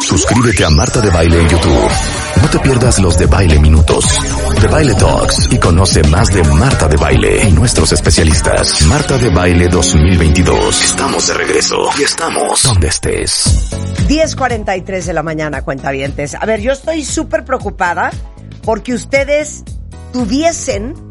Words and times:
Suscríbete 0.00 0.64
a 0.64 0.70
Marta 0.70 1.00
de 1.00 1.10
Baile 1.10 1.40
en 1.40 1.48
YouTube. 1.48 1.90
No 2.42 2.50
te 2.50 2.58
pierdas 2.58 2.98
los 2.98 3.16
de 3.16 3.26
Baile 3.26 3.58
Minutos, 3.58 4.04
de 4.60 4.68
Baile 4.68 4.94
Talks 4.94 5.48
y 5.50 5.58
conoce 5.58 6.02
más 6.04 6.32
de 6.32 6.42
Marta 6.44 6.88
de 6.88 6.96
Baile 6.96 7.48
y 7.48 7.52
nuestros 7.52 7.92
especialistas. 7.92 8.82
Marta 8.86 9.16
de 9.18 9.30
Baile 9.30 9.68
2022. 9.68 10.84
Estamos 10.84 11.26
de 11.28 11.34
regreso 11.34 11.76
y 11.98 12.02
estamos 12.02 12.62
donde 12.64 12.88
estés. 12.88 13.70
10.43 14.08 15.04
de 15.04 15.12
la 15.12 15.22
mañana, 15.22 15.62
cuentavientes. 15.62 16.34
A 16.34 16.44
ver, 16.44 16.60
yo 16.60 16.72
estoy 16.72 17.04
súper 17.04 17.44
preocupada 17.44 18.10
porque 18.62 18.92
ustedes 18.92 19.64
tuviesen, 20.12 21.09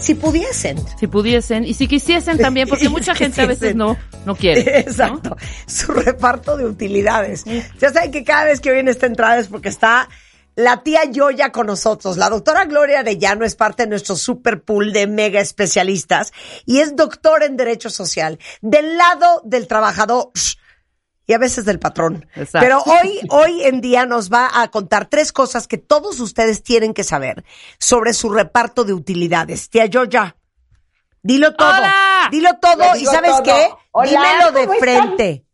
si 0.00 0.14
pudiesen. 0.14 0.78
Si 0.98 1.06
pudiesen 1.06 1.64
y 1.64 1.74
si 1.74 1.86
quisiesen 1.86 2.38
también, 2.38 2.68
porque 2.68 2.88
mucha 2.90 3.14
gente 3.14 3.42
a 3.42 3.46
veces 3.46 3.74
no, 3.74 3.96
no 4.24 4.34
quiere. 4.34 4.64
¿no? 4.64 4.70
Exacto. 4.78 5.36
Su 5.66 5.92
reparto 5.92 6.56
de 6.56 6.66
utilidades. 6.66 7.44
Ya 7.80 7.92
saben 7.92 8.10
que 8.10 8.24
cada 8.24 8.44
vez 8.44 8.60
que 8.60 8.72
viene 8.72 8.90
esta 8.90 9.06
entrada 9.06 9.38
es 9.38 9.48
porque 9.48 9.68
está 9.68 10.08
la 10.56 10.82
tía 10.82 11.04
Yoya 11.04 11.52
con 11.52 11.66
nosotros. 11.66 12.16
La 12.16 12.28
doctora 12.28 12.64
Gloria 12.64 13.00
Arellano 13.00 13.44
es 13.44 13.54
parte 13.54 13.84
de 13.84 13.88
nuestro 13.88 14.16
super 14.16 14.62
pool 14.62 14.92
de 14.92 15.06
mega 15.06 15.40
especialistas 15.40 16.32
y 16.66 16.80
es 16.80 16.96
doctora 16.96 17.46
en 17.46 17.56
Derecho 17.56 17.90
Social. 17.90 18.38
Del 18.60 18.96
lado 18.96 19.42
del 19.44 19.66
trabajador 19.66 20.30
y 21.26 21.32
a 21.32 21.38
veces 21.38 21.64
del 21.64 21.78
patrón. 21.78 22.26
Exacto. 22.34 22.60
Pero 22.60 22.82
hoy, 22.82 23.20
hoy 23.30 23.62
en 23.64 23.80
día 23.80 24.06
nos 24.06 24.32
va 24.32 24.50
a 24.52 24.68
contar 24.68 25.06
tres 25.06 25.32
cosas 25.32 25.68
que 25.68 25.78
todos 25.78 26.20
ustedes 26.20 26.62
tienen 26.62 26.94
que 26.94 27.04
saber 27.04 27.44
sobre 27.78 28.12
su 28.12 28.30
reparto 28.30 28.84
de 28.84 28.92
utilidades. 28.92 29.70
Tía 29.70 29.86
Yoya, 29.86 30.36
dilo 31.22 31.54
todo. 31.54 31.68
¡Hola! 31.68 32.28
Dilo 32.30 32.50
todo 32.60 32.96
y 32.96 33.04
¿sabes 33.04 33.30
todo. 33.30 33.42
qué? 33.42 33.68
Hola, 33.92 34.10
Dímelo 34.10 34.52
de 34.52 34.78
frente. 34.78 35.44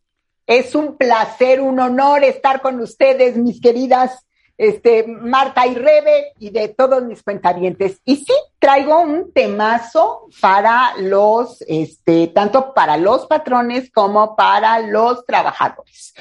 Es 0.46 0.74
un 0.74 0.96
placer, 0.96 1.60
un 1.60 1.80
honor 1.80 2.22
estar 2.22 2.60
con 2.60 2.80
ustedes, 2.80 3.36
mis 3.36 3.60
queridas 3.60 4.25
este, 4.58 5.06
Marta 5.06 5.66
y 5.66 5.74
Rebe 5.74 6.32
y 6.38 6.50
de 6.50 6.68
todos 6.68 7.02
mis 7.02 7.22
cuentavientes. 7.22 8.00
Y 8.04 8.16
sí, 8.16 8.32
traigo 8.58 9.00
un 9.00 9.32
temazo 9.32 10.28
para 10.40 10.94
los, 10.98 11.62
este, 11.68 12.28
tanto 12.28 12.72
para 12.72 12.96
los 12.96 13.26
patrones 13.26 13.90
como 13.92 14.34
para 14.36 14.78
los 14.80 15.24
trabajadores. 15.24 16.14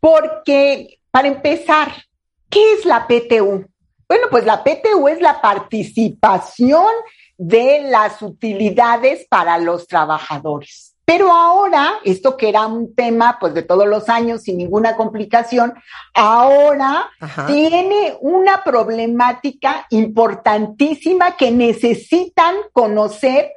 Porque, 0.00 0.98
para 1.10 1.28
empezar, 1.28 1.92
¿qué 2.48 2.74
es 2.74 2.84
la 2.84 3.06
PTU? 3.06 3.66
Bueno, 4.08 4.26
pues 4.30 4.44
la 4.44 4.62
PTU 4.62 5.08
es 5.08 5.20
la 5.20 5.40
participación 5.40 6.92
de 7.36 7.82
las 7.88 8.22
utilidades 8.22 9.26
para 9.28 9.58
los 9.58 9.86
trabajadores. 9.86 10.93
Pero 11.06 11.30
ahora, 11.32 11.94
esto 12.04 12.36
que 12.36 12.48
era 12.48 12.66
un 12.66 12.94
tema 12.94 13.36
pues 13.38 13.52
de 13.52 13.62
todos 13.62 13.86
los 13.86 14.08
años 14.08 14.42
sin 14.42 14.56
ninguna 14.56 14.96
complicación, 14.96 15.74
ahora 16.14 17.10
Ajá. 17.20 17.46
tiene 17.46 18.16
una 18.20 18.64
problemática 18.64 19.86
importantísima 19.90 21.36
que 21.36 21.50
necesitan 21.50 22.54
conocer 22.72 23.52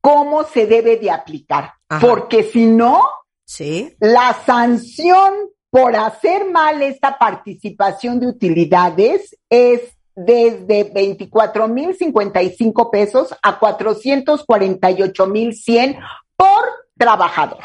cómo 0.00 0.44
se 0.44 0.66
debe 0.66 0.96
de 0.96 1.10
aplicar. 1.10 1.72
Ajá. 1.88 2.06
Porque 2.06 2.42
si 2.44 2.64
no, 2.66 3.04
Sí. 3.44 3.94
la 4.00 4.34
sanción 4.46 5.34
por 5.70 5.94
hacer 5.94 6.50
mal 6.50 6.80
esta 6.82 7.18
participación 7.18 8.18
de 8.18 8.28
utilidades 8.28 9.36
es 9.50 9.82
desde 10.14 10.84
24 10.84 11.68
mil 11.68 11.94
55 11.94 12.90
pesos 12.90 13.34
a 13.42 13.58
448 13.58 15.26
mil 15.26 15.54
100 15.54 15.98
por 16.36 16.62
trabajador. 16.96 17.64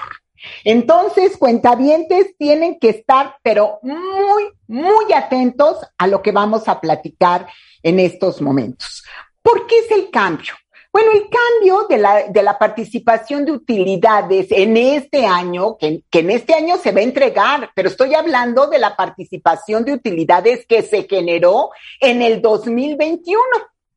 Entonces, 0.63 1.37
cuentavientes 1.37 2.35
tienen 2.37 2.79
que 2.79 2.89
estar, 2.89 3.35
pero 3.43 3.79
muy, 3.83 4.49
muy 4.67 5.13
atentos 5.13 5.77
a 5.97 6.07
lo 6.07 6.21
que 6.21 6.31
vamos 6.31 6.67
a 6.67 6.79
platicar 6.79 7.47
en 7.83 7.99
estos 7.99 8.41
momentos. 8.41 9.03
¿Por 9.41 9.67
qué 9.67 9.79
es 9.79 9.91
el 9.91 10.09
cambio? 10.09 10.53
Bueno, 10.93 11.11
el 11.13 11.29
cambio 11.29 11.87
de 11.87 11.97
la, 11.97 12.27
de 12.27 12.43
la 12.43 12.59
participación 12.59 13.45
de 13.45 13.53
utilidades 13.53 14.47
en 14.51 14.75
este 14.75 15.25
año, 15.25 15.77
que, 15.77 16.03
que 16.09 16.19
en 16.19 16.31
este 16.31 16.53
año 16.53 16.77
se 16.77 16.91
va 16.91 16.99
a 16.99 17.03
entregar, 17.03 17.71
pero 17.73 17.87
estoy 17.87 18.13
hablando 18.13 18.67
de 18.67 18.77
la 18.77 18.97
participación 18.97 19.85
de 19.85 19.93
utilidades 19.93 20.65
que 20.65 20.81
se 20.81 21.07
generó 21.07 21.69
en 22.01 22.21
el 22.21 22.41
2021, 22.41 23.39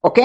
¿ok? 0.02 0.20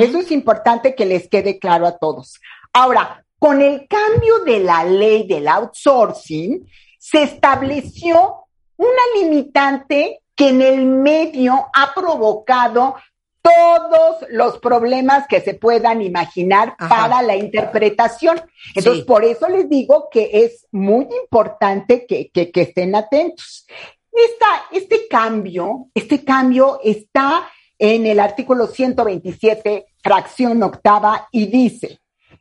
Eso 0.00 0.18
es 0.18 0.32
importante 0.32 0.96
que 0.96 1.06
les 1.06 1.28
quede 1.28 1.60
claro 1.60 1.86
a 1.86 1.96
todos. 1.98 2.40
Ahora, 2.72 3.24
con 3.38 3.62
el 3.62 3.86
cambio 3.88 4.40
de 4.44 4.60
la 4.60 4.84
ley 4.84 5.26
del 5.26 5.46
outsourcing, 5.48 6.66
se 6.98 7.22
estableció 7.22 8.44
una 8.76 9.02
limitante 9.20 10.20
que 10.34 10.48
en 10.50 10.62
el 10.62 10.86
medio 10.86 11.66
ha 11.74 11.92
provocado 11.94 12.94
todos 13.42 14.16
los 14.30 14.58
problemas 14.58 15.26
que 15.26 15.40
se 15.40 15.54
puedan 15.54 16.02
imaginar 16.02 16.74
Ajá. 16.78 16.88
para 16.88 17.22
la 17.22 17.34
interpretación. 17.36 18.40
Entonces, 18.74 19.02
Sí. 19.02 19.06
por 19.06 19.24
eso 19.24 19.48
les 19.48 19.68
digo 19.68 20.08
que 20.10 20.30
es 20.44 20.66
muy 20.70 21.06
importante 21.22 22.06
que, 22.06 22.30
que- 22.30 22.50
que 22.50 22.62
estén 22.62 22.94
atentos. 22.94 23.66
Esta, 24.12 24.46
este 24.72 25.08
cambio, 25.08 25.86
este 25.94 26.24
cambio 26.24 26.80
está 26.84 27.48
en 27.78 28.04
el 28.06 28.18
artículo 28.20 28.66
127, 28.66 29.86
fracción 30.02 30.62
octava, 30.62 31.28
y 31.30 31.46
dice, 31.46 32.00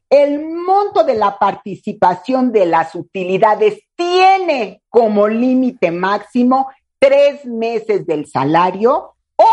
el 0.10 0.46
monto 0.46 1.04
de 1.04 1.16
la 1.16 1.38
participación 1.38 2.52
de 2.52 2.66
las 2.66 2.96
utilidades 2.96 3.80
tiene 3.96 4.82
como 4.90 5.28
límite 5.28 5.92
máximo 5.92 6.70
tres 7.00 7.46
meses 7.46 8.06
del 8.06 8.26
salario 8.28 9.16
o 9.36 9.50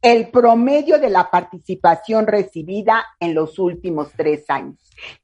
el 0.00 0.28
promedio 0.30 0.98
de 0.98 1.10
la 1.10 1.30
participación 1.30 2.26
recibida 2.26 3.04
en 3.18 3.34
los 3.34 3.58
últimos 3.58 4.12
tres 4.16 4.44
años. 4.48 4.78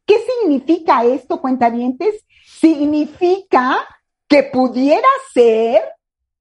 ¿Qué 0.05 0.17
significa 0.19 1.05
esto, 1.05 1.41
cuentavientes? 1.41 2.25
Significa 2.45 3.87
que 4.29 4.43
pudiera 4.45 5.09
ser 5.33 5.83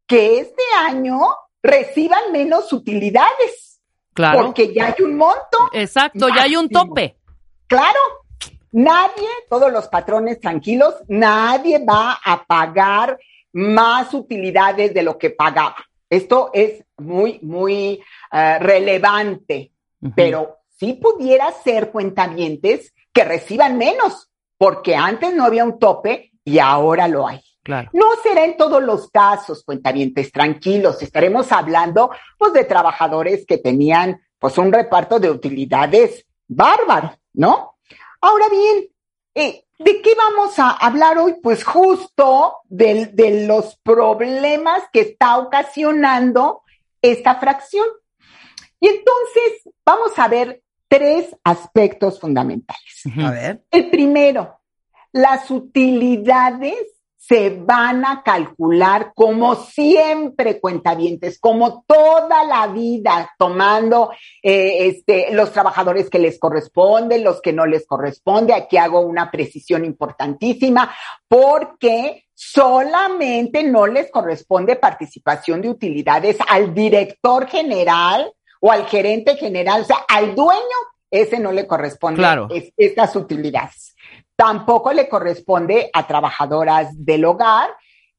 que 0.08 0.40
este 0.40 0.64
año 0.86 1.20
reciban 1.62 2.32
menos 2.32 2.72
utilidades, 2.74 3.82
Claro. 4.14 4.46
porque 4.46 4.74
ya 4.74 4.88
hay 4.88 5.04
un 5.04 5.16
monto. 5.18 5.58
Exacto, 5.72 6.28
ya 6.30 6.44
hay 6.44 6.56
un 6.56 6.70
tope. 6.70 7.18
Claro, 7.74 8.00
nadie, 8.72 9.28
todos 9.50 9.72
los 9.72 9.88
patrones 9.88 10.40
tranquilos, 10.40 10.94
nadie 11.08 11.84
va 11.84 12.20
a 12.24 12.44
pagar 12.46 13.18
más 13.52 14.14
utilidades 14.14 14.94
de 14.94 15.02
lo 15.02 15.18
que 15.18 15.32
pagaba. 15.32 15.78
Esto 16.08 16.52
es 16.54 16.84
muy, 17.00 17.40
muy 17.42 18.00
eh, 18.32 18.60
relevante, 18.60 19.72
pero 20.16 20.60
sí 20.78 20.94
pudiera 20.94 21.52
ser 21.52 21.90
cuentavientes 21.90 22.94
que 23.12 23.24
reciban 23.24 23.76
menos, 23.80 24.30
porque 24.56 24.96
antes 24.96 25.34
no 25.34 25.44
había 25.44 25.64
un 25.64 25.80
tope 25.80 26.32
y 26.46 26.60
ahora 26.60 27.08
lo 27.08 27.28
hay. 27.28 27.42
Claro. 27.64 27.90
No 27.92 28.06
será 28.22 28.46
en 28.46 28.56
todos 28.56 28.84
los 28.84 29.10
casos, 29.10 29.64
cuentavientes, 29.64 30.32
tranquilos. 30.32 31.02
Estaremos 31.02 31.52
hablando, 31.52 32.12
pues, 32.38 32.54
de 32.54 32.66
trabajadores 32.66 33.48
que 33.48 33.58
tenían, 33.58 34.22
pues, 34.38 34.60
un 34.60 34.72
reparto 34.72 35.20
de 35.20 35.32
utilidades 35.32 36.28
bárbaro, 36.48 37.16
¿no? 37.34 37.73
Ahora 38.26 38.48
bien, 38.48 38.88
eh, 39.36 39.66
¿de 39.80 40.02
qué 40.02 40.16
vamos 40.16 40.58
a 40.58 40.70
hablar 40.72 41.18
hoy? 41.18 41.36
Pues 41.44 41.66
justo 41.66 42.60
del- 42.70 43.14
de 43.14 43.46
los 43.46 43.76
problemas 43.84 44.82
que 44.94 45.02
está 45.02 45.38
ocasionando 45.40 46.62
esta 47.02 47.36
fracción. 47.36 47.86
Y 48.80 48.88
entonces 48.88 49.74
vamos 49.86 50.18
a 50.18 50.30
ver 50.30 50.64
tres 50.88 51.36
aspectos 51.44 52.18
fundamentales. 52.18 53.04
A 53.22 53.32
ver. 53.32 53.66
El 53.70 53.90
primero, 53.90 54.58
las 55.12 55.52
utilidades 55.52 56.78
se 57.26 57.52
van 57.52 58.04
a 58.04 58.22
calcular 58.22 59.14
como 59.16 59.56
siempre, 59.56 60.60
cuentavientes, 60.60 61.40
como 61.40 61.86
toda 61.88 62.44
la 62.44 62.68
vida, 62.68 63.34
tomando 63.38 64.12
eh, 64.42 64.88
este, 64.88 65.34
los 65.34 65.54
trabajadores 65.54 66.10
que 66.10 66.20
les 66.20 66.38
corresponden, 66.38 67.24
los 67.24 67.42
que 67.42 67.54
no 67.54 67.66
les 67.66 67.88
corresponde. 67.88 68.54
Aquí 68.54 68.76
hago 68.76 69.00
una 69.00 69.32
precisión 69.32 69.86
importantísima 69.86 70.94
porque 71.30 72.26
solamente 72.34 73.64
no 73.64 73.88
les 73.88 74.12
corresponde 74.12 74.76
participación 74.76 75.62
de 75.62 75.70
utilidades 75.70 76.38
al 76.50 76.74
director 76.74 77.48
general 77.48 78.34
o 78.60 78.70
al 78.70 78.86
gerente 78.88 79.38
general, 79.38 79.84
o 79.84 79.86
sea, 79.86 80.00
al 80.10 80.36
dueño, 80.36 80.60
ese 81.10 81.40
no 81.40 81.54
le 81.54 81.68
corresponde 81.68 82.74
estas 82.76 83.16
utilidades 83.16 83.93
tampoco 84.36 84.94
le 84.94 85.08
corresponde 85.10 85.90
a 85.94 86.08
trabajadoras 86.08 86.90
del 87.06 87.26
hogar 87.26 87.70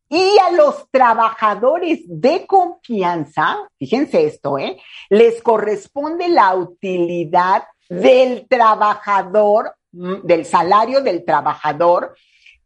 y 0.09 0.37
a 0.39 0.51
los 0.53 0.89
trabajadores 0.91 2.01
de 2.07 2.47
confianza, 2.47 3.69
fíjense 3.79 4.27
esto, 4.27 4.59
¿eh? 4.59 4.77
les 5.09 5.43
corresponde 5.43 6.29
la 6.29 6.55
utilidad 6.55 7.65
del 7.89 8.47
trabajador, 8.49 9.75
mm, 9.93 10.23
del 10.23 10.45
salario 10.45 11.01
del 11.01 11.25
trabajador, 11.25 12.15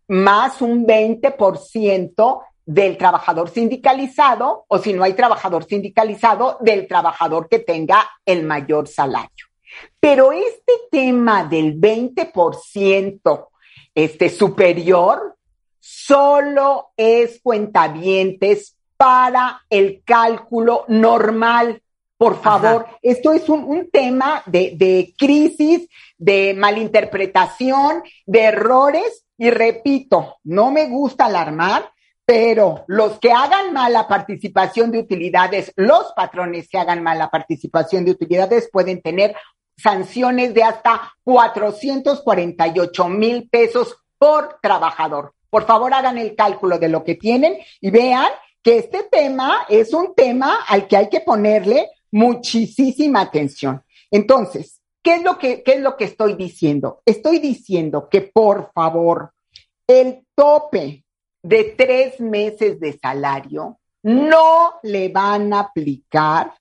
más 0.09 0.61
un 0.61 0.87
20% 0.87 2.43
del 2.67 2.99
trabajador 2.99 3.49
sindicalizado, 3.49 4.67
o 4.69 4.79
si 4.79 4.93
no 4.93 5.05
hay 5.05 5.15
trabajador 5.15 5.65
sindicalizado, 5.65 6.59
del 6.61 6.87
trabajador 6.87 7.49
que 7.49 7.61
tenga 7.61 8.07
el 8.27 8.45
mayor 8.45 8.89
salario. 8.89 9.48
Pero 10.01 10.33
este 10.33 10.73
tema 10.91 11.45
del 11.45 11.81
20% 11.81 13.49
este, 13.95 14.31
superior 14.31 15.37
solo 15.81 16.91
es 16.97 17.41
cuentavientes 17.43 18.77
para 18.97 19.63
el 19.71 20.03
cálculo 20.05 20.85
normal. 20.89 21.83
Por 22.17 22.41
favor, 22.41 22.87
esto 23.01 23.33
es 23.33 23.49
un, 23.49 23.89
tema 23.93 24.43
de, 24.47 24.73
de, 24.77 25.15
crisis, 25.17 25.89
de 26.19 26.53
malinterpretación, 26.55 28.03
de 28.27 28.41
errores. 28.43 29.25
Y 29.37 29.51
repito, 29.51 30.37
no 30.43 30.73
me 30.73 30.89
gusta 30.89 31.27
alarmar, 31.27 31.93
pero 32.29 32.85
los 32.89 33.19
que 33.21 33.33
hagan 33.33 33.73
mal 33.73 33.91
la 33.91 34.07
participación 34.07 34.91
de 34.91 34.99
utilidades, 34.99 35.73
los 35.77 36.13
patrones 36.15 36.69
que 36.69 36.77
hagan 36.77 37.03
mal 37.03 37.17
la 37.17 37.31
participación 37.31 38.05
de 38.05 38.11
utilidades 38.11 38.69
pueden 38.71 39.01
tener 39.01 39.35
sanciones 39.79 40.53
de 40.53 40.63
hasta 40.63 41.15
448 41.25 43.09
mil 43.09 43.49
pesos 43.49 43.97
por 44.19 44.59
trabajador. 44.61 45.33
Por 45.49 45.65
favor, 45.65 45.95
hagan 45.95 46.19
el 46.19 46.37
cálculo 46.37 46.79
de 46.79 46.91
lo 46.91 47.03
que 47.03 47.15
tienen 47.15 47.57
y 47.81 47.91
vean 47.91 48.29
que 48.63 48.77
este 48.77 49.05
tema 49.05 49.65
es 49.67 49.95
un 49.95 50.15
tema 50.15 50.67
al 50.69 50.87
que 50.87 50.99
hay 50.99 51.09
que 51.09 51.21
ponerle 51.21 51.89
muchísima 52.11 53.23
atención. 53.23 53.83
Entonces, 54.11 54.83
¿qué 55.03 55.15
es 55.15 55.23
lo 55.23 55.39
que, 55.39 55.63
qué 55.63 55.77
es 55.77 55.81
lo 55.81 55.97
que 55.97 56.05
estoy 56.05 56.35
diciendo? 56.35 57.01
Estoy 57.07 57.39
diciendo 57.39 58.07
que, 58.11 58.21
por 58.21 58.71
favor, 58.75 59.33
el 59.87 60.27
tope 60.35 61.05
de 61.43 61.75
tres 61.77 62.21
meses 62.21 62.81
de 62.81 62.99
salario 62.99 63.79
no 64.03 64.75
le 64.83 65.09
van 65.09 65.53
a 65.53 65.61
aplicar, 65.61 66.53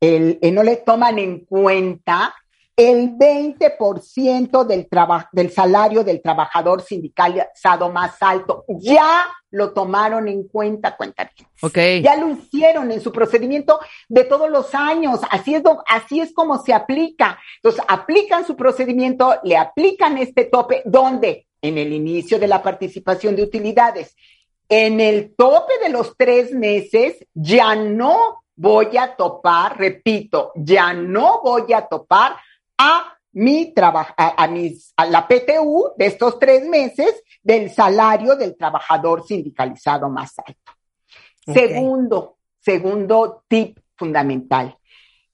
el, 0.00 0.38
eh, 0.40 0.50
no 0.50 0.62
le 0.62 0.76
toman 0.76 1.18
en 1.18 1.44
cuenta 1.44 2.34
el 2.78 3.16
20% 3.16 4.64
del, 4.64 4.88
del 5.32 5.50
salario 5.50 6.04
del 6.04 6.22
trabajador 6.22 6.80
sindicalizado 6.80 7.90
más 7.90 8.22
alto. 8.22 8.64
Ya 8.68 9.26
lo 9.50 9.72
tomaron 9.72 10.28
en 10.28 10.46
cuenta, 10.46 10.96
cuenta. 10.96 11.28
Okay. 11.60 12.00
Ya 12.02 12.14
lo 12.14 12.30
hicieron 12.30 12.92
en 12.92 13.00
su 13.00 13.10
procedimiento 13.10 13.80
de 14.08 14.22
todos 14.22 14.48
los 14.48 14.76
años. 14.76 15.18
Así 15.28 15.56
es, 15.56 15.62
así 15.88 16.20
es 16.20 16.32
como 16.32 16.62
se 16.62 16.72
aplica. 16.72 17.40
Entonces, 17.56 17.82
aplican 17.88 18.46
su 18.46 18.54
procedimiento, 18.54 19.40
le 19.42 19.56
aplican 19.56 20.16
este 20.16 20.44
tope, 20.44 20.82
¿dónde? 20.84 21.47
En 21.60 21.78
el 21.78 21.92
inicio 21.92 22.38
de 22.38 22.48
la 22.48 22.62
participación 22.62 23.34
de 23.36 23.42
utilidades. 23.42 24.16
En 24.68 25.00
el 25.00 25.34
tope 25.34 25.72
de 25.82 25.88
los 25.88 26.16
tres 26.16 26.52
meses 26.52 27.26
ya 27.34 27.74
no 27.74 28.42
voy 28.54 28.96
a 28.96 29.16
topar, 29.16 29.78
repito, 29.78 30.52
ya 30.56 30.92
no 30.92 31.40
voy 31.42 31.72
a 31.72 31.86
topar 31.86 32.36
a 32.76 33.18
mi 33.32 33.72
trabajo, 33.72 34.14
a, 34.16 34.46
mis, 34.48 34.92
a 34.96 35.06
la 35.06 35.26
PTU 35.26 35.92
de 35.96 36.06
estos 36.06 36.38
tres 36.38 36.66
meses 36.66 37.22
del 37.42 37.70
salario 37.70 38.36
del 38.36 38.56
trabajador 38.56 39.24
sindicalizado 39.26 40.08
más 40.08 40.34
alto. 40.38 40.72
Segundo, 41.44 42.36
segundo 42.58 43.44
tip 43.48 43.78
fundamental. 43.96 44.77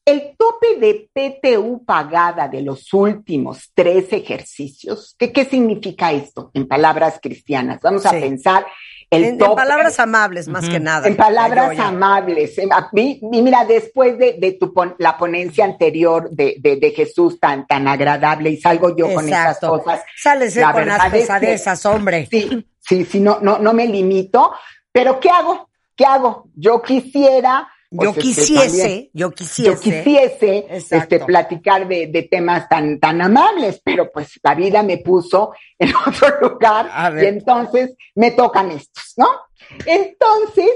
El 0.07 0.37
tope 0.37 0.79
de 0.79 1.09
PTU 1.13 1.85
pagada 1.85 2.49
de 2.49 2.61
los 2.61 2.93
últimos 2.93 3.71
tres 3.75 4.13
ejercicios, 4.13 5.17
¿qué, 5.19 5.33
qué 5.33 5.47
significa 5.47 6.13
esto 6.13 6.51
en 6.53 6.69
palabras 6.69 7.19
cristianas? 7.23 7.81
Vamos 7.83 8.05
a 8.05 8.11
pensar 8.11 8.67
en, 9.11 9.39
palabras 9.39 10.01
amables, 10.01 10.49
más 10.49 10.69
que 10.69 10.81
nada. 10.81 11.07
En 11.07 11.17
palabras 11.17 11.79
amables. 11.79 12.59
Y 12.93 13.21
mira, 13.23 13.65
después 13.65 14.19
de, 14.19 14.57
tu 14.59 14.75
la 14.99 15.17
ponencia 15.17 15.65
anterior 15.65 16.31
de, 16.31 16.93
Jesús 16.95 17.39
tan, 17.41 17.67
tan 17.67 17.89
agradable 17.89 18.51
y 18.51 18.57
salgo 18.57 18.97
yo 18.97 19.13
con 19.13 19.29
esas 19.29 19.59
cosas. 19.59 20.03
Sales 20.17 20.59
con 20.73 20.87
las 20.87 21.11
pesadezas, 21.11 21.87
hombre. 21.87 22.29
Sí, 22.31 22.67
sí, 22.81 23.05
sí, 23.05 23.21
no, 23.21 23.39
no, 23.41 23.59
no 23.59 23.73
me 23.73 23.87
limito. 23.87 24.53
Pero 24.93 25.19
¿qué 25.21 25.31
hago? 25.31 25.69
¿Qué 25.97 26.05
hago? 26.05 26.49
Yo 26.55 26.83
quisiera 26.83 27.69
yo 28.03 28.13
pues, 28.13 28.27
este, 28.27 28.43
quisiese, 28.43 29.11
yo 29.13 29.31
quisiese, 29.31 29.71
yo 29.71 29.81
quisiese 29.81 30.67
este, 30.69 31.21
platicar 31.21 31.87
de, 31.87 32.09
de, 32.09 32.25
temas 32.25 32.69
tan, 32.69 32.99
tan 32.99 33.23
amables, 33.23 33.81
pero 33.85 34.11
pues 34.11 34.41
la 34.43 34.57
vida 34.57 34.83
me 34.83 34.99
puso 34.99 35.53
en 35.79 35.93
otro 36.07 36.41
lugar 36.41 36.91
y 37.23 37.27
entonces 37.27 37.95
me 38.17 38.33
tocan 38.33 38.73
estos, 38.73 39.13
¿no? 39.17 39.29
Entonces, 39.87 40.71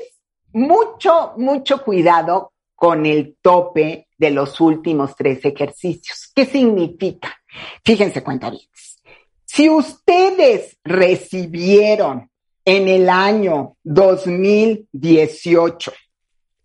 mucho, 0.53 1.32
mucho 1.37 1.82
cuidado 1.82 2.53
con 2.76 3.05
el 3.05 3.37
tope 3.43 4.06
de 4.17 4.31
los 4.31 4.61
últimos 4.61 5.17
tres 5.17 5.44
ejercicios. 5.44 6.31
¿Qué 6.32 6.47
significa? 6.47 7.37
Fíjense, 7.85 8.23
cuenta 8.23 8.50
bien. 8.50 8.62
Si 9.44 9.69
ustedes 9.69 10.79
recibieron 10.85 12.31
en 12.65 12.87
el 12.87 13.09
año 13.09 13.76
2018 13.82 15.93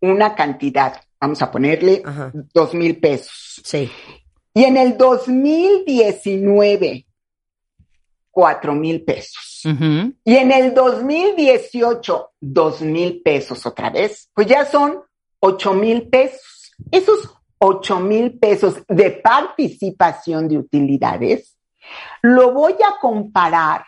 una 0.03 0.35
cantidad, 0.35 1.01
vamos 1.19 1.41
a 1.41 1.50
ponerle 1.50 2.03
dos 2.53 2.73
mil 2.73 3.00
pesos. 3.00 3.61
Sí. 3.63 3.89
Y 4.53 4.65
en 4.65 4.75
el 4.77 4.97
2019, 4.97 7.07
cuatro 8.29 8.75
mil 8.75 9.03
pesos. 9.03 9.61
Y 9.63 10.35
en 10.35 10.51
el 10.51 10.73
2018, 10.73 12.31
dos 12.39 12.81
mil 12.81 13.21
pesos 13.21 13.65
otra 13.65 13.89
vez, 13.89 14.29
pues 14.33 14.47
ya 14.47 14.65
son 14.65 15.00
ocho 15.39 15.74
mil 15.74 16.10
pesos. 16.10 16.74
Esos 16.91 17.33
ocho 17.60 18.01
mil 18.01 18.38
pesos 18.38 18.83
de 18.89 19.12
participación 19.12 20.50
de 20.50 20.57
utilidades, 20.57 21.55
lo 22.22 22.51
voy 22.51 22.74
a 22.74 23.00
comparar 23.00 23.86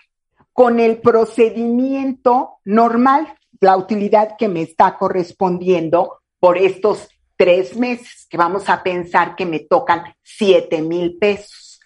con 0.54 0.80
el 0.80 1.00
procedimiento 1.00 2.60
normal 2.64 3.28
la 3.66 3.76
utilidad 3.78 4.38
que 4.38 4.48
me 4.48 4.62
está 4.62 4.96
correspondiendo 4.96 6.22
por 6.40 6.58
estos 6.58 7.10
tres 7.36 7.76
meses, 7.76 8.28
que 8.30 8.38
vamos 8.38 8.70
a 8.70 8.84
pensar 8.84 9.36
que 9.36 9.46
me 9.46 9.60
tocan 9.60 10.04
siete 10.22 10.82
mil 10.82 11.18
pesos. 11.18 11.80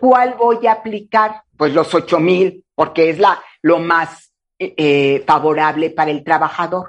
¿Cuál 0.00 0.34
voy 0.34 0.66
a 0.66 0.72
aplicar? 0.72 1.42
Pues 1.56 1.74
los 1.74 1.92
ocho 1.92 2.18
mil, 2.20 2.64
porque 2.74 3.10
es 3.10 3.18
la, 3.18 3.42
lo 3.62 3.78
más 3.78 4.32
eh, 4.58 4.74
eh, 4.76 5.24
favorable 5.26 5.90
para 5.90 6.10
el 6.10 6.24
trabajador. 6.24 6.88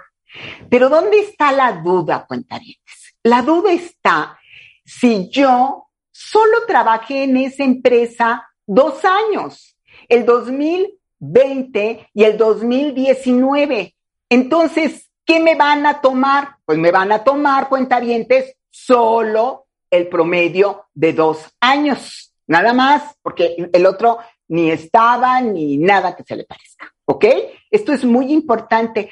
Pero 0.70 0.88
¿dónde 0.88 1.20
está 1.20 1.52
la 1.52 1.74
duda, 1.74 2.26
cuentavientes? 2.26 3.16
La 3.24 3.42
duda 3.42 3.74
está 3.74 4.40
si 4.86 5.30
yo 5.30 5.88
solo 6.12 6.66
trabajé 6.66 7.24
en 7.24 7.36
esa 7.36 7.64
empresa 7.64 8.48
dos 8.66 9.04
años, 9.04 9.78
el 10.08 10.26
2020 10.26 12.10
y 12.14 12.24
el 12.24 12.38
2019. 12.38 13.97
Entonces, 14.30 15.10
¿qué 15.26 15.40
me 15.40 15.56
van 15.56 15.86
a 15.86 16.02
tomar? 16.02 16.58
Pues 16.66 16.78
me 16.78 16.92
van 16.92 17.12
a 17.12 17.24
tomar 17.24 17.70
cuentavientes 17.70 18.56
solo 18.70 19.68
el 19.90 20.08
promedio 20.08 20.86
de 20.94 21.14
dos 21.14 21.40
años, 21.60 22.34
nada 22.46 22.74
más, 22.74 23.16
porque 23.22 23.70
el 23.72 23.86
otro 23.86 24.20
ni 24.50 24.70
estaba 24.72 25.40
ni 25.42 25.78
nada 25.78 26.16
que 26.16 26.24
se 26.24 26.36
le 26.36 26.44
parezca, 26.44 26.94
¿ok? 27.06 27.26
Esto 27.72 27.94
es 27.94 28.04
muy 28.04 28.32
importante. 28.32 29.10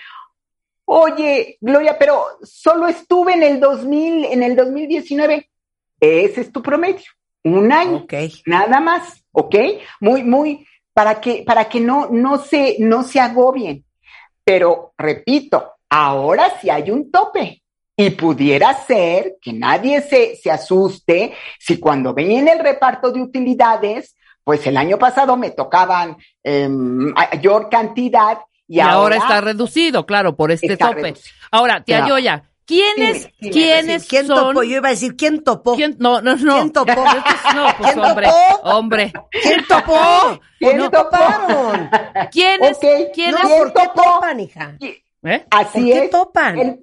Oye, 0.86 1.58
Gloria, 1.62 1.98
pero 1.98 2.26
solo 2.44 2.88
estuve 2.88 3.34
en 3.34 3.44
el 3.44 3.60
2000, 3.60 4.26
en 4.26 4.44
el 4.44 4.56
2019. 4.56 5.50
Ese 6.00 6.42
es 6.42 6.52
tu 6.52 6.62
promedio, 6.62 7.06
un 7.44 7.72
año, 7.72 7.98
Ok. 8.04 8.14
nada 8.46 8.80
más, 8.80 9.24
¿ok? 9.32 9.56
Muy, 10.02 10.24
muy, 10.24 10.68
para 10.94 11.20
que, 11.22 11.44
para 11.46 11.68
que 11.70 11.80
no, 11.80 12.10
no 12.12 12.38
se, 12.38 12.76
no 12.80 13.04
se 13.04 13.20
agobien. 13.20 13.85
Pero 14.46 14.94
repito, 14.98 15.74
ahora 15.90 16.54
sí 16.62 16.70
hay 16.70 16.92
un 16.92 17.12
tope. 17.12 17.62
Y 17.98 18.10
pudiera 18.12 18.74
ser 18.74 19.38
que 19.42 19.54
nadie 19.54 20.02
se, 20.02 20.36
se 20.36 20.52
asuste 20.52 21.34
si 21.58 21.80
cuando 21.80 22.14
ven 22.14 22.48
el 22.48 22.60
reparto 22.60 23.12
de 23.12 23.22
utilidades, 23.22 24.16
pues 24.44 24.68
el 24.68 24.78
año 24.78 25.00
pasado 25.00 25.38
me 25.38 25.52
tocaban 25.52 26.18
eh, 26.44 26.68
mayor 26.70 27.70
cantidad 27.70 28.40
y, 28.68 28.78
y 28.78 28.80
ahora, 28.80 29.18
está 29.18 29.42
reducido, 29.42 30.06
claro, 30.06 30.36
por 30.36 30.52
este 30.52 30.76
tope. 30.78 31.02
Reducido. 31.02 31.36
Ahora, 31.52 31.84
tía 31.84 31.98
claro. 31.98 32.16
Yoya, 32.16 32.44
¿quiénes, 32.66 33.24
dime, 33.24 33.32
dime, 33.40 33.52
¿quiénes 33.52 34.08
¿quién 34.08 34.28
son? 34.28 34.36
topó? 34.54 34.64
Yo 34.64 34.76
iba 34.78 34.88
a 34.88 34.92
decir, 34.92 35.16
¿quién 35.16 35.44
topó? 35.44 35.76
¿Quién? 35.76 35.96
No, 36.00 36.22
no, 36.22 36.36
no. 36.36 36.56
¿Quién 36.56 36.72
topó? 36.72 37.04
No, 37.56 37.68
pues 37.78 37.94
¿Quién 37.94 38.06
hombre, 38.06 38.28
topó? 38.28 38.70
hombre. 38.70 39.14
¿Quién 39.32 39.66
topó? 39.70 40.40
¿Quién 40.60 40.78
no 40.78 40.90
toparon? 40.92 41.90
¿Quiénes? 42.32 42.78
Okay. 42.78 43.08
¿Quiénes? 43.14 43.44
No, 43.44 43.50
¿por 43.50 43.74
qué 43.74 43.90
topan, 43.96 44.40
hija? 44.40 44.78
¿Eh? 44.82 45.46
Así 45.52 45.80
¿Por 45.80 45.84
qué 45.84 46.04
es. 46.06 46.10
topan? 46.10 46.60
El, 46.60 46.80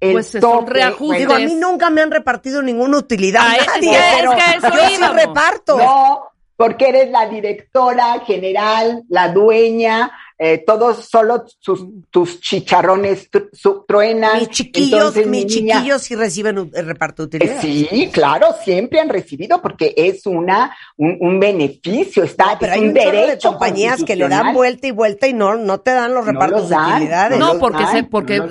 el 0.00 0.12
Pues 0.12 0.28
son 0.30 0.40
tope, 0.40 0.72
reajustes. 0.72 1.18
Digo, 1.18 1.34
a 1.34 1.38
mí 1.38 1.54
nunca 1.54 1.90
me 1.90 2.02
han 2.02 2.10
repartido 2.10 2.62
ninguna 2.62 2.98
utilidad. 2.98 3.42
Ah, 3.44 3.56
es 3.56 3.66
nadie, 3.66 3.90
que- 3.90 3.98
pero 4.16 4.32
es 4.32 4.44
que 4.44 4.56
eso 4.58 4.68
yo 4.76 4.88
sí 4.88 5.12
reparto. 5.14 5.78
No, 5.78 6.22
porque 6.56 6.88
eres 6.88 7.10
la 7.10 7.28
directora 7.28 8.20
general, 8.26 9.02
la 9.08 9.28
dueña, 9.28 10.10
eh, 10.38 10.62
todos 10.66 11.06
solo 11.08 11.44
sus, 11.60 11.86
tus 12.10 12.40
chicharrones 12.40 13.28
su- 13.52 13.84
truenan. 13.88 14.38
mis 14.38 14.50
chiquillos, 14.50 14.92
Entonces, 14.92 15.26
mi 15.26 15.44
mis 15.44 15.56
niña- 15.56 15.76
chiquillos 15.76 16.02
sí 16.02 16.14
reciben 16.14 16.58
un- 16.58 16.70
el 16.74 16.86
reparto 16.86 17.26
de 17.26 17.38
Eh, 17.38 17.40
utilidades. 17.40 17.88
Sí, 17.90 18.10
claro, 18.12 18.48
siempre 18.62 19.00
han 19.00 19.08
recibido 19.08 19.62
porque 19.62 19.94
es 19.96 20.26
una 20.26 20.76
un, 20.98 21.16
un 21.20 21.40
beneficio, 21.40 22.22
está 22.24 22.52
No, 22.52 22.58
pero 22.60 22.72
es 22.72 22.78
hay 22.78 22.84
un 22.84 22.88
un 22.90 22.94
chorro 22.96 23.10
de 23.12 23.16
derecho 23.18 23.48
compañías 23.50 24.04
que 24.04 24.16
le 24.16 24.28
dan 24.28 24.52
vuelta 24.54 24.86
y 24.86 24.90
vuelta 24.90 25.26
y 25.26 25.32
no, 25.32 25.56
no 25.56 25.80
te 25.80 25.92
dan 25.92 26.12
los 26.14 26.26
No 26.26 26.32
repartos 26.32 26.68
de 26.68 26.76
utilidades. 26.76 27.38
no 27.38 27.58
porque, 27.58 27.82
dan, 27.84 27.92
se, 27.96 28.02
porque 28.04 28.42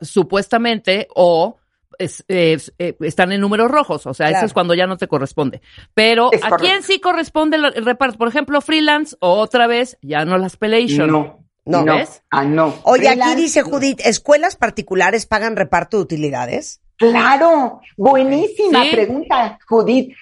su- 0.00 0.04
supuestamente 0.06 1.08
o 1.14 1.56
es- 1.98 2.24
es- 2.28 2.72
eh, 2.78 2.96
están 3.00 3.32
en 3.32 3.40
números 3.40 3.70
rojos, 3.70 4.06
o 4.06 4.14
sea, 4.14 4.26
Claro. 4.28 4.38
eso 4.38 4.46
es 4.46 4.52
cuando 4.52 4.74
ya 4.74 4.86
no 4.86 4.96
te 4.96 5.08
corresponde. 5.08 5.60
Pero 5.94 6.30
Es 6.32 6.42
¿a 6.44 6.50
correcto. 6.50 6.64
quién 6.70 6.82
sí 6.82 7.00
corresponde 7.00 7.56
el, 7.56 7.64
el 7.66 7.84
reparto? 7.84 8.18
Por 8.18 8.28
ejemplo, 8.28 8.60
freelance 8.60 9.16
o 9.20 9.32
otra 9.34 9.66
vez, 9.66 9.98
ya 10.02 10.24
no 10.24 10.38
las 10.38 10.56
pelation. 10.56 11.10
No, 11.10 11.38
No. 11.64 11.82
no, 11.84 11.96
¿Ves? 11.96 12.22
ah, 12.30 12.44
no. 12.44 12.74
Oye, 12.82 13.08
aquí 13.08 13.34
dice. 13.36 13.62
Judith, 13.62 14.00
¿escuelas 14.04 14.56
particulares 14.56 15.26
pagan 15.26 15.56
reparto 15.56 15.96
de 15.96 16.02
utilidades? 16.02 16.80
Claro, 16.96 17.80
buenísima 17.96 18.84
Sí. 18.84 18.90
pregunta, 18.92 19.58
Judith. 19.68 20.14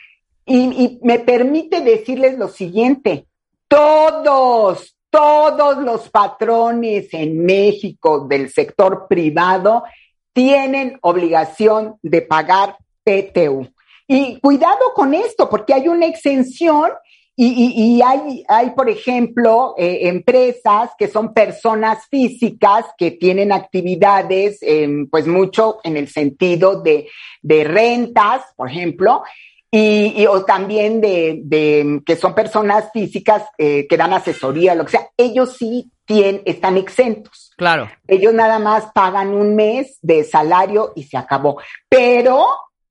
Y, 0.46 0.56
y 0.84 0.98
me 1.02 1.18
permite 1.20 1.80
decirles 1.82 2.36
lo 2.38 2.48
siguiente, 2.48 3.26
todos, 3.68 4.96
todos 5.10 5.78
los 5.78 6.08
patrones 6.10 7.12
en 7.12 7.44
México 7.44 8.26
del 8.28 8.50
sector 8.50 9.06
privado 9.08 9.84
tienen 10.32 10.98
obligación 11.02 11.96
de 12.02 12.22
pagar 12.22 12.76
PTU. 13.04 13.68
Y 14.06 14.38
cuidado 14.40 14.92
con 14.94 15.14
esto, 15.14 15.48
porque 15.48 15.74
hay 15.74 15.88
una 15.88 16.06
exención 16.06 16.90
y, 17.34 18.02
hay, 18.02 18.44
hay, 18.46 18.70
por 18.70 18.90
ejemplo, 18.90 19.74
eh, 19.78 20.00
empresas 20.02 20.90
que 20.98 21.08
son 21.08 21.32
personas 21.32 22.06
físicas 22.08 22.84
que 22.98 23.12
tienen 23.12 23.52
actividades, 23.52 24.58
eh, 24.60 25.06
pues 25.10 25.26
mucho 25.26 25.78
en 25.82 25.96
el 25.96 26.08
sentido 26.08 26.82
de, 26.82 27.08
de 27.40 27.64
rentas, 27.64 28.42
por 28.54 28.70
ejemplo, 28.70 29.22
y, 29.72 30.22
y- 30.22 30.26
o 30.26 30.44
también 30.44 31.00
de, 31.00 31.40
de 31.44 32.02
que 32.06 32.14
son 32.14 32.34
personas 32.34 32.90
físicas 32.92 33.44
eh, 33.58 33.86
que 33.88 33.96
dan 33.96 34.12
asesoría, 34.12 34.74
lo 34.76 34.84
que 34.84 34.92
sea. 34.92 35.08
Ellos 35.16 35.56
sí 35.56 35.90
tienen, 36.04 36.42
están 36.44 36.76
exentos. 36.76 37.50
Claro. 37.56 37.90
Ellos 38.06 38.34
nada 38.34 38.58
más 38.58 38.92
pagan 38.94 39.34
un 39.34 39.56
mes 39.56 39.98
de 40.02 40.24
salario 40.24 40.92
y 40.94 41.04
se 41.04 41.16
acabó. 41.16 41.58
Pero 41.88 42.46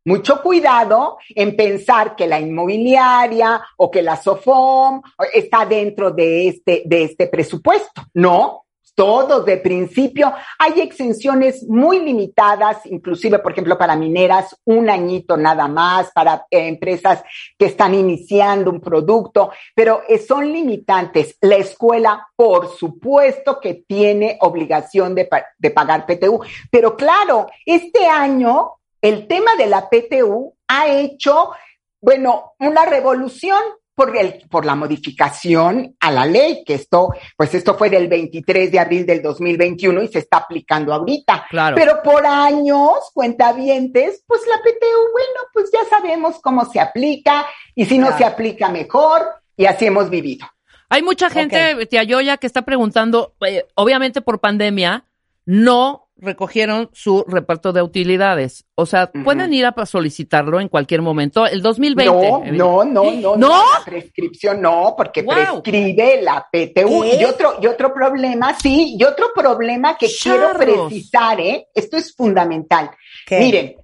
mucho 0.06 0.42
cuidado 0.42 1.18
en 1.30 1.56
pensar 1.56 2.16
que 2.16 2.26
la 2.26 2.40
inmobiliaria 2.40 3.62
o 3.78 3.92
que 3.92 4.02
la 4.02 4.18
SOFOM 4.18 5.02
está 5.32 5.66
dentro 5.68 6.10
de 6.10 6.48
este, 6.48 6.82
de 6.86 7.04
este 7.04 7.28
presupuesto. 7.28 8.02
No, 8.16 8.66
todos 8.96 9.46
de 9.46 9.58
principio. 9.58 10.34
Hay 10.60 10.82
exenciones 10.82 11.64
muy 11.68 12.00
limitadas, 12.00 12.86
inclusive, 12.86 13.40
por 13.40 13.52
ejemplo, 13.52 13.78
para 13.78 13.96
mineras, 13.96 14.56
un 14.66 14.90
añito 14.90 15.38
nada 15.38 15.68
más, 15.68 16.12
para 16.12 16.46
empresas 16.50 17.24
que 17.58 17.66
están 17.66 17.96
iniciando 17.96 18.72
un 18.72 18.82
producto, 18.82 19.52
pero 19.76 20.02
eh, 20.08 20.18
son 20.18 20.52
limitantes. 20.52 21.38
La 21.42 21.56
escuela, 21.56 22.28
por 22.36 22.76
supuesto 22.78 23.60
que 23.60 23.84
tiene 23.88 24.38
obligación 24.42 25.16
de, 25.16 25.30
de 25.58 25.72
pagar 25.72 26.06
PTU, 26.06 26.42
pero 26.70 26.96
claro, 26.96 27.48
este 27.66 28.06
año 28.08 28.74
el 29.02 29.28
tema 29.28 29.56
de 29.56 29.66
la 29.66 29.90
PTU 29.90 30.56
ha 30.68 30.88
hecho, 30.88 31.52
bueno, 32.00 32.54
una 32.60 32.86
revolución 32.86 33.60
por, 34.02 34.18
el, 34.18 34.42
por 34.50 34.66
la 34.66 34.74
modificación 34.74 35.96
a 36.00 36.10
la 36.10 36.26
ley, 36.26 36.64
que 36.66 36.74
esto, 36.74 37.14
pues 37.38 37.54
esto 37.54 37.78
fue 37.78 37.90
del 37.92 38.08
23 38.08 38.72
de 38.72 38.80
abril 38.80 39.06
del 39.06 39.22
2021 39.22 40.02
y 40.02 40.08
se 40.08 40.20
está 40.20 40.38
aplicando 40.38 40.92
ahorita. 40.92 41.46
Claro. 41.52 41.76
Pero 41.76 42.02
por 42.04 42.26
años, 42.26 43.12
cuentavientes, 43.14 44.24
pues 44.26 44.42
la 44.48 44.58
PTU, 44.58 45.12
bueno, 45.12 45.40
pues 45.54 45.70
ya 45.72 45.88
sabemos 45.88 46.40
cómo 46.42 46.66
se 46.66 46.80
aplica 46.80 47.46
y 47.76 47.86
si 47.86 48.00
no 48.00 48.18
se 48.18 48.26
aplica 48.26 48.70
mejor 48.70 49.22
y 49.56 49.66
así 49.66 49.86
hemos 49.86 50.10
vivido. 50.10 50.48
Hay 50.90 51.04
mucha 51.04 51.30
gente, 51.30 51.86
tía 51.86 52.02
Yoya, 52.02 52.38
que 52.38 52.48
está 52.48 52.64
preguntando, 52.64 53.36
eh, 53.46 53.68
obviamente 53.76 54.22
por 54.22 54.40
pandemia, 54.40 55.06
no 55.46 56.08
recogieron 56.22 56.90
su 56.94 57.26
reparto 57.28 57.74
de 57.74 57.82
utilidades. 57.82 58.64
O 58.76 58.86
sea, 58.86 59.12
pueden 59.12 59.54
ir 59.54 59.66
a 59.66 59.86
solicitarlo 59.86 60.60
en 60.60 60.70
cualquier 60.70 61.02
momento. 61.02 61.46
El 61.46 61.62
2020. 61.62 62.52
No, 62.52 62.84
no, 62.84 62.84
no, 62.86 63.12
no, 63.12 63.36
¿No? 63.36 63.50
La 63.50 63.84
prescripción 63.84 64.62
no, 64.62 64.94
porque 64.96 65.24
prescribe 65.24 66.22
la 66.22 66.48
PTU. 66.50 67.02
¿Qué? 67.02 67.18
Y 67.20 67.26
otro, 67.26 67.56
y 67.62 67.68
otro 67.68 67.94
problema, 67.94 68.56
sí, 68.58 68.96
y 68.98 69.04
otro 69.04 69.32
problema 69.36 69.98
que 69.98 70.08
quiero 70.08 70.54
precisar, 70.54 71.42
¿eh? 71.42 71.68
Esto 71.74 71.98
es 71.98 72.16
fundamental. 72.16 72.92
¿Qué? 73.26 73.40
Miren, 73.40 73.76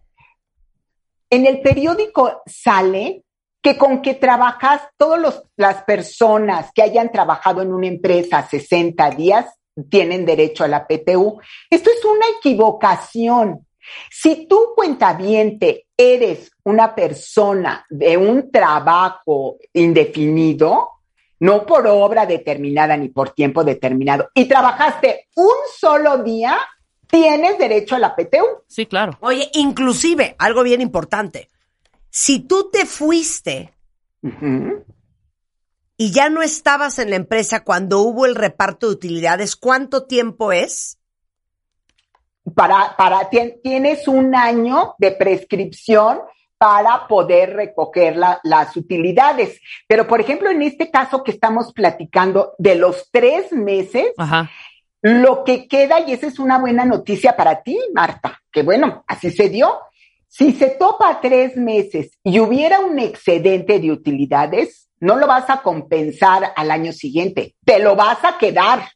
en 1.30 1.46
el 1.46 1.60
periódico 1.62 2.44
sale 2.46 3.24
que 3.62 3.78
con 3.78 4.02
que 4.02 4.14
trabajas, 4.14 4.82
todas 4.96 5.44
las 5.58 5.84
personas 5.84 6.72
que 6.74 6.84
hayan 6.84 7.12
trabajado 7.12 7.62
en 7.62 7.74
una 7.74 7.88
empresa 7.88 8.48
60 8.48 9.10
días 9.12 9.46
tienen 9.90 10.26
derecho 10.26 10.64
a 10.64 10.68
la 10.68 10.88
PTU. 10.88 11.40
Esto 11.70 11.90
es 11.90 12.04
una 12.06 12.26
equivocación. 12.40 13.66
Si 14.10 14.48
tú, 14.48 14.74
cuentaviente, 14.76 15.88
eres 15.96 16.52
una 16.64 16.94
persona 16.94 17.86
de 17.90 18.18
un 18.18 18.52
trabajo 18.52 19.58
indefinido, 19.74 20.90
no 21.40 21.66
por 21.66 21.88
obra 21.88 22.26
determinada 22.26 22.98
ni 22.98 23.10
por 23.10 23.30
tiempo 23.32 23.64
determinado, 23.64 24.30
y 24.34 24.46
trabajaste 24.46 25.28
un 25.36 25.56
solo 25.78 26.18
día, 26.24 26.58
tienes 27.08 27.58
derecho 27.58 27.96
a 27.96 28.00
la 28.00 28.16
PTU. 28.16 28.64
Sí, 28.68 28.86
claro. 28.86 29.14
Oye, 29.22 29.50
inclusive, 29.54 30.36
algo 30.38 30.64
bien 30.64 30.82
importante. 30.82 31.50
Si 32.10 32.40
tú 32.40 32.70
te 32.72 32.86
fuiste. 32.86 33.74
Y 35.98 36.12
ya 36.12 36.30
no 36.30 36.42
estabas 36.44 37.00
en 37.00 37.10
la 37.10 37.16
empresa 37.16 37.64
cuando 37.64 38.00
hubo 38.02 38.26
el 38.26 38.36
reparto 38.36 38.88
de 38.88 38.94
utilidades, 38.94 39.56
¿cuánto 39.56 40.06
tiempo 40.06 40.52
es? 40.52 41.00
para, 42.56 42.96
para 42.96 43.30
tien- 43.30 43.60
tienes 43.62 44.08
un 44.08 44.34
año 44.34 44.96
de 45.00 45.12
prescripción 45.12 46.20
para 46.58 47.06
poder 47.08 47.54
recoger 47.56 48.16
la- 48.16 48.40
las 48.44 48.76
utilidades. 48.78 49.60
Pero, 49.88 50.08
por 50.08 50.22
ejemplo, 50.22 50.50
en 50.50 50.62
este 50.62 50.90
caso 50.90 51.24
que 51.24 51.32
estamos 51.32 51.74
platicando 51.74 52.54
de 52.58 52.76
los 52.76 53.10
tres 53.12 53.52
meses, 53.52 54.08
Ajá. 54.18 54.50
lo 55.02 55.44
que 55.44 55.68
queda, 55.68 56.00
y 56.00 56.14
esa 56.14 56.28
es 56.28 56.40
una 56.40 56.58
buena 56.58 56.86
noticia 56.86 57.36
para 57.36 57.62
ti, 57.64 57.78
Marta, 57.94 58.42
que 58.52 58.64
bueno, 58.64 59.04
así 59.08 59.30
se 59.30 59.50
dio. 59.50 59.80
Si 60.30 60.54
se 60.54 60.70
topa 60.70 61.20
tres 61.22 61.58
meses 61.58 62.12
y 62.24 62.40
hubiera 62.40 62.80
un 62.80 62.98
excedente 62.98 63.80
de 63.80 63.92
utilidades, 63.92 64.87
no 65.00 65.16
lo 65.18 65.28
vas 65.28 65.50
a 65.50 65.62
compensar 65.62 66.54
al 66.56 66.72
año 66.72 66.92
siguiente, 66.94 67.56
te 67.66 67.80
lo 67.80 67.96
vas 67.96 68.20
a 68.24 68.38
quedar 68.38 68.88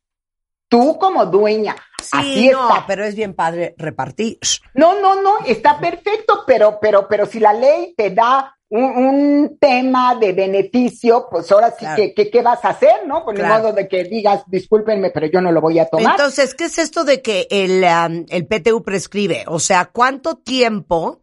tú 0.68 0.98
como 1.00 1.26
dueña. 1.26 1.76
Sí, 2.02 2.10
Así 2.14 2.50
no, 2.50 2.70
está. 2.70 2.86
pero 2.88 3.04
es 3.04 3.14
bien 3.16 3.34
padre 3.36 3.76
repartir. 3.78 4.40
No, 4.74 5.00
no, 5.00 5.22
no, 5.22 5.40
está 5.46 5.80
perfecto, 5.80 6.44
pero, 6.48 6.80
pero, 6.82 7.08
pero 7.08 7.26
si 7.26 7.40
la 7.40 7.54
ley 7.54 7.94
te 7.96 8.10
da 8.10 8.56
un, 8.70 8.84
un 8.84 9.58
tema 9.60 10.16
de 10.16 10.32
beneficio, 10.32 11.28
pues 11.30 11.52
ahora 11.52 11.72
sí 11.72 11.80
Claro. 11.80 11.96
que, 11.98 12.14
que- 12.14 12.32
¿qué 12.32 12.42
vas 12.42 12.64
a 12.64 12.70
hacer, 12.70 13.06
no? 13.06 13.24
Por 13.26 13.36
Claro. 13.36 13.56
el 13.56 13.62
modo 13.64 13.74
de 13.74 13.88
que 13.90 14.06
digas, 14.06 14.44
discúlpenme, 14.48 15.12
pero 15.12 15.28
yo 15.28 15.42
no 15.42 15.52
lo 15.52 15.60
voy 15.62 15.78
a 15.78 15.88
tomar. 15.88 16.12
Entonces, 16.12 16.56
¿qué 16.56 16.64
es 16.66 16.78
esto 16.80 17.04
de 17.04 17.22
que 17.22 17.48
el, 17.52 17.84
um, 17.84 18.26
el 18.30 18.48
PTU 18.48 18.82
prescribe? 18.82 19.44
O 19.48 19.60
sea, 19.60 19.86
¿cuánto 19.92 20.36
tiempo 20.38 21.22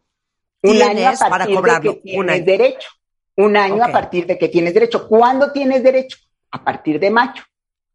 un 0.61 0.81
año 0.81 0.95
tienes 0.95 1.19
para 1.19 1.29
partir 1.39 1.49
de 1.49 1.55
cobrarlo? 1.55 1.97
Un 2.15 2.29
año. 2.29 2.45
derecho. 2.45 2.87
Un 3.39 3.55
año 3.55 3.83
a 3.83 3.87
partir 3.87 4.25
de 4.25 4.37
que 4.37 4.49
tienes 4.49 4.73
derecho. 4.73 5.07
¿Cuándo 5.07 5.51
tienes 5.53 5.81
derecho? 5.81 6.17
A 6.51 6.61
partir 6.61 6.99
de 6.99 7.09
mayo. 7.09 7.41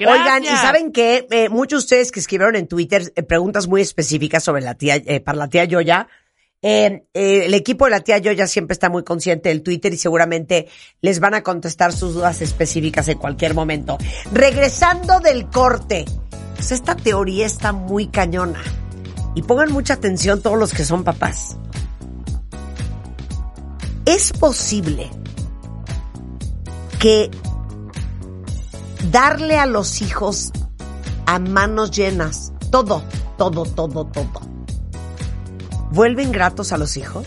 Oigan, 0.01 0.43
y 0.43 0.49
saben 0.49 0.93
que 0.93 1.27
eh, 1.31 1.49
muchos 1.49 1.83
de 1.83 1.85
ustedes 1.85 2.13
que 2.13 2.21
escribieron 2.21 2.57
en 2.57 2.67
Twitter 2.67 3.13
eh, 3.15 3.23
preguntas 3.23 3.69
muy 3.69 3.83
específicas 3.83 4.43
sobre 4.43 4.63
la 4.63 4.75
tía, 4.75 4.97
eh, 4.97 5.21
para 5.21 5.39
la 5.39 5.49
tía 5.49 5.65
Yoya, 5.65 6.09
eh, 6.65 7.03
el 7.13 7.55
equipo 7.55 7.87
de 7.87 7.91
la 7.91 8.01
tía 8.01 8.19
Yoya 8.19 8.47
siempre 8.47 8.73
está 8.73 8.89
muy 8.89 9.03
consciente 9.03 9.49
del 9.49 9.63
Twitter 9.63 9.93
y 9.93 9.97
seguramente 9.97 10.69
les 11.01 11.19
van 11.19 11.35
a 11.35 11.43
contestar 11.43 11.93
sus 11.93 12.15
dudas 12.15 12.41
específicas 12.41 13.09
en 13.09 13.19
cualquier 13.19 13.55
momento. 13.55 13.99
Regresando 14.33 15.19
del 15.19 15.47
corte, 15.49 16.05
pues 16.55 16.71
esta 16.71 16.95
teoría 16.95 17.47
está 17.47 17.73
muy 17.73 18.07
cañona. 18.07 18.63
Y 19.35 19.43
pongan 19.43 19.73
mucha 19.73 19.95
atención 19.95 20.41
todos 20.43 20.59
los 20.59 20.73
que 20.73 20.85
son 20.85 21.05
papás. 21.05 21.57
Es 24.05 24.33
posible 24.33 25.11
que 26.99 27.31
darle 29.11 29.59
a 29.59 29.67
los 29.67 30.03
hijos 30.03 30.53
a 31.27 31.39
manos 31.39 31.91
llenas 31.91 32.53
todo, 32.71 33.03
todo, 33.39 33.65
todo, 33.65 34.07
todo 34.07 34.53
¿Vuelven 35.93 36.33
gratos 36.33 36.73
a 36.73 36.79
los 36.79 36.97
hijos? 36.97 37.25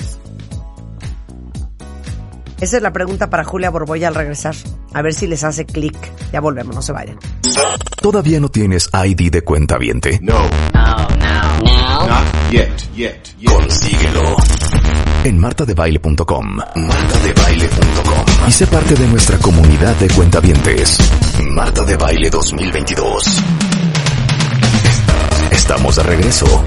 Esa 2.60 2.78
es 2.78 2.82
la 2.82 2.92
pregunta 2.92 3.30
para 3.30 3.44
Julia 3.44 3.70
Borboya 3.70 4.08
al 4.08 4.16
regresar. 4.16 4.56
A 4.92 5.04
ver 5.04 5.14
si 5.14 5.28
les 5.28 5.44
hace 5.44 5.66
clic. 5.66 5.96
Ya 6.34 6.42
volvemos, 6.42 6.74
no 6.74 6.82
se 6.82 6.92
vayan. 6.92 7.20
¿Todavía 8.02 8.40
no 8.40 8.50
tienes 8.50 8.90
ID 8.92 9.30
de 9.30 9.44
cuenta 9.44 9.78
viente? 9.78 10.20
No. 10.24 10.40
No, 10.74 11.08
yet, 12.56 12.96
yet, 12.96 13.36
yet. 13.40 13.52
Consíguelo. 13.52 14.36
En 15.24 15.40
martadebaile.com. 15.40 16.56
Martadebaile.com. 16.76 18.48
Y 18.48 18.52
sé 18.52 18.68
parte 18.68 18.96
de 18.96 19.08
nuestra 19.08 19.38
comunidad 19.40 19.96
de 19.96 20.08
cuentavientes. 20.10 20.98
Marta 21.52 21.84
de 21.84 21.98
Baile 21.98 22.30
2022. 22.30 23.42
Estamos 25.52 25.96
de 25.98 26.04
regreso. 26.04 26.64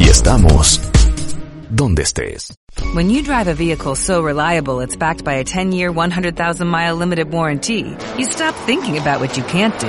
Y 0.00 0.08
estamos 0.08 0.80
donde 1.70 2.02
estés. 2.02 2.54
When 2.94 3.08
you 3.10 3.22
drive 3.22 3.48
a 3.48 3.54
vehicle 3.54 3.94
so 3.94 4.22
reliable 4.22 4.80
it's 4.80 4.96
backed 4.96 5.24
by 5.24 5.34
a 5.34 5.44
10-year, 5.44 5.92
100,000-mile 5.92 6.96
limited 6.96 7.30
warranty, 7.30 7.96
you 8.18 8.24
stop 8.24 8.54
thinking 8.66 8.98
about 8.98 9.20
what 9.20 9.36
you 9.36 9.44
can't 9.44 9.78
do 9.78 9.88